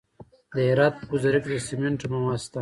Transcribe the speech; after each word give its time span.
د 0.55 0.55
هرات 0.69 0.93
په 0.99 1.05
ګذره 1.11 1.39
کې 1.43 1.49
د 1.51 1.55
سمنټو 1.67 2.05
مواد 2.13 2.39
شته. 2.43 2.59